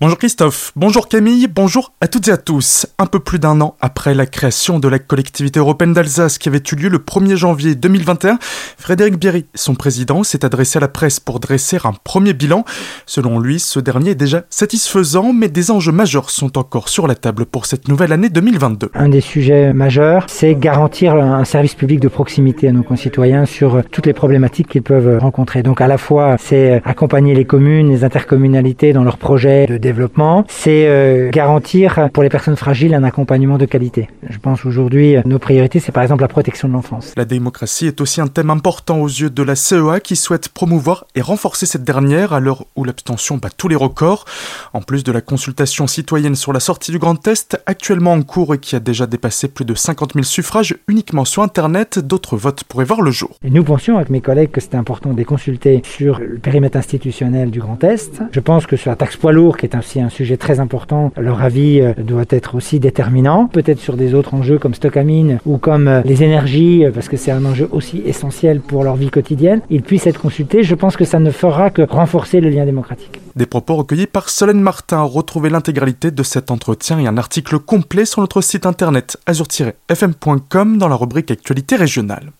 [0.00, 2.84] Bonjour Christophe, bonjour Camille, bonjour à toutes et à tous.
[2.98, 6.60] Un peu plus d'un an après la création de la collectivité européenne d'Alsace qui avait
[6.72, 8.40] eu lieu le 1er janvier 2021,
[8.76, 12.64] Frédéric Bierry, son président, s'est adressé à la presse pour dresser un premier bilan.
[13.06, 17.14] Selon lui, ce dernier est déjà satisfaisant, mais des enjeux majeurs sont encore sur la
[17.14, 18.90] table pour cette nouvelle année 2022.
[18.94, 23.80] Un des sujets majeurs, c'est garantir un service public de proximité à nos concitoyens sur
[23.92, 25.62] toutes les problématiques qu'ils peuvent rencontrer.
[25.62, 30.44] Donc à la fois, c'est accompagner les communes, les intercommunalités dans leurs projets de développement,
[30.48, 34.08] c'est euh, garantir pour les personnes fragiles un accompagnement de qualité.
[34.28, 37.12] Je pense aujourd'hui, nos priorités, c'est par exemple la protection de l'enfance.
[37.16, 41.04] La démocratie est aussi un thème important aux yeux de la CEA qui souhaite promouvoir
[41.14, 44.24] et renforcer cette dernière à l'heure où l'abstention bat tous les records.
[44.72, 48.54] En plus de la consultation citoyenne sur la sortie du Grand Est, actuellement en cours
[48.54, 52.64] et qui a déjà dépassé plus de 50 000 suffrages uniquement sur Internet, d'autres votes
[52.64, 53.36] pourraient voir le jour.
[53.44, 56.78] Et nous pensions avec mes collègues que c'était important de les consulter sur le périmètre
[56.78, 58.22] institutionnel du Grand Est.
[58.32, 61.12] Je pense que sur la taxe poids lourd, qui est aussi un sujet très important.
[61.16, 65.58] Leur avis euh, doit être aussi déterminant, peut-être sur des autres enjeux comme Stockamine ou
[65.58, 69.10] comme euh, les énergies, euh, parce que c'est un enjeu aussi essentiel pour leur vie
[69.10, 69.60] quotidienne.
[69.70, 70.62] Ils puissent être consultés.
[70.62, 73.20] Je pense que ça ne fera que renforcer le lien démocratique.
[73.36, 75.02] Des propos recueillis par Solène Martin.
[75.02, 80.88] Retrouvez l'intégralité de cet entretien et un article complet sur notre site internet azur-fm.com dans
[80.88, 82.30] la rubrique Actualité régionale.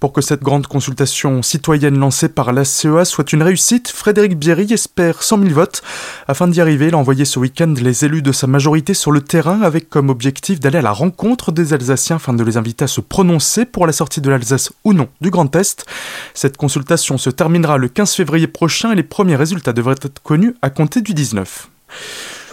[0.00, 4.72] Pour que cette grande consultation citoyenne lancée par la CEA soit une réussite, Frédéric Bierry
[4.72, 5.82] espère 100 000 votes.
[6.26, 9.20] Afin d'y arriver, il a envoyé ce week-end les élus de sa majorité sur le
[9.20, 12.88] terrain avec comme objectif d'aller à la rencontre des Alsaciens afin de les inviter à
[12.88, 15.84] se prononcer pour la sortie de l'Alsace ou non du Grand Est.
[16.32, 20.54] Cette consultation se terminera le 15 février prochain et les premiers résultats devraient être connus
[20.62, 21.68] à compter du 19.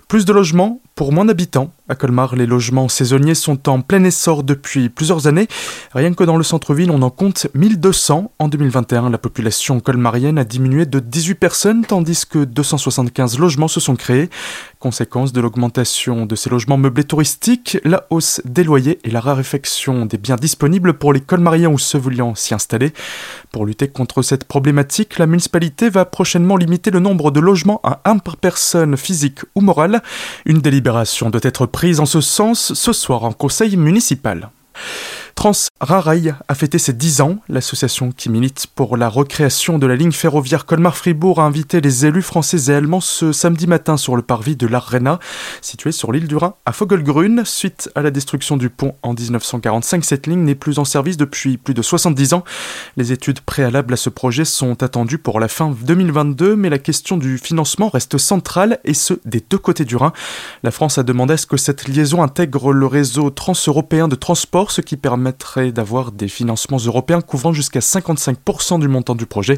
[0.09, 1.71] Plus de logements pour moins d'habitants.
[1.89, 5.47] À Colmar, les logements saisonniers sont en plein essor depuis plusieurs années.
[5.93, 8.31] Rien que dans le centre-ville, on en compte 1200.
[8.39, 13.79] En 2021, la population colmarienne a diminué de 18 personnes, tandis que 275 logements se
[13.79, 14.29] sont créés.
[14.79, 20.07] Conséquence de l'augmentation de ces logements meublés touristiques, la hausse des loyers et la raréfaction
[20.07, 22.91] des biens disponibles pour les colmariens ou ceux voulant s'y installer.
[23.51, 28.01] Pour lutter contre cette problématique, la municipalité va prochainement limiter le nombre de logements à
[28.05, 30.01] un par personne physique ou morale.
[30.45, 30.86] Une délibération
[31.29, 34.49] doit être prise en ce sens ce soir en conseil municipal.
[35.37, 37.37] Trans Rarail a fêté ses 10 ans.
[37.47, 42.23] L'association qui milite pour la recréation de la ligne ferroviaire Colmar-Fribourg a invité les élus
[42.23, 45.19] français et allemands ce samedi matin sur le parvis de l'Arena,
[45.61, 47.45] situé sur l'île du Rhin à Fogelgrün.
[47.45, 51.57] Suite à la destruction du pont en 1945, cette ligne n'est plus en service depuis
[51.57, 52.43] plus de 70 ans.
[52.97, 57.15] Les études préalables à ce projet sont attendues pour la fin 2022, mais la question
[57.15, 60.13] du financement reste centrale et ce, des deux côtés du Rhin.
[60.63, 64.71] La France a demandé à ce que cette liaison intègre le réseau transeuropéen de transport,
[64.71, 65.26] ce qui permet
[65.71, 69.57] d'avoir des financements européens couvrant jusqu'à 55% du montant du projet.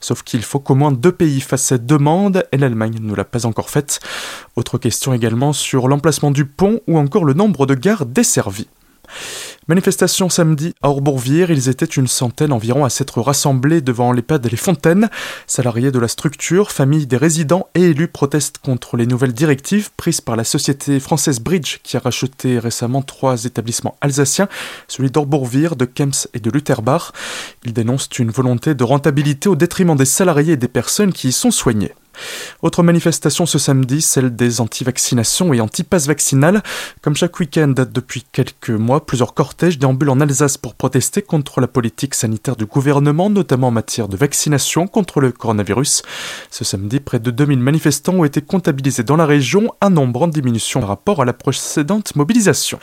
[0.00, 3.46] Sauf qu'il faut qu'au moins deux pays fassent cette demande et l'Allemagne ne l'a pas
[3.46, 4.00] encore faite.
[4.56, 8.68] Autre question également sur l'emplacement du pont ou encore le nombre de gares desservies.
[9.70, 14.56] Manifestation samedi à Orbourvire, ils étaient une centaine environ à s'être rassemblés devant l'EHPAD Les
[14.56, 15.08] Fontaines.
[15.46, 20.20] Salariés de la structure, familles des résidents et élus protestent contre les nouvelles directives prises
[20.20, 24.48] par la société française Bridge qui a racheté récemment trois établissements alsaciens,
[24.88, 27.12] celui d'Orbourvire, de Kems et de Lutherbach.
[27.64, 31.32] Ils dénoncent une volonté de rentabilité au détriment des salariés et des personnes qui y
[31.32, 31.92] sont soignées.
[32.62, 36.62] Autre manifestation ce samedi, celle des anti-vaccinations et anti-pass vaccinales.
[37.02, 41.68] Comme chaque week-end depuis quelques mois, plusieurs cortèges déambulent en Alsace pour protester contre la
[41.68, 46.02] politique sanitaire du gouvernement, notamment en matière de vaccination contre le coronavirus.
[46.50, 50.28] Ce samedi, près de 2000 manifestants ont été comptabilisés dans la région, un nombre en
[50.28, 52.78] diminution par rapport à la précédente mobilisation.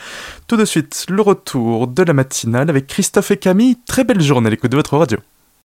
[0.46, 3.76] Tout de suite, le retour de la matinale avec Christophe et Camille.
[3.86, 5.18] Très belle journée à l'écoute de votre radio.